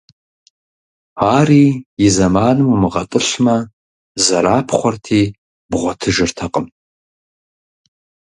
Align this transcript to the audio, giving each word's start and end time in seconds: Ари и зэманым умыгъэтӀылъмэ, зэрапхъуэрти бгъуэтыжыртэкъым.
Ари 1.35 1.65
и 2.05 2.07
зэманым 2.15 2.67
умыгъэтӀылъмэ, 2.73 3.57
зэрапхъуэрти 4.23 5.21
бгъуэтыжыртэкъым. 5.69 6.67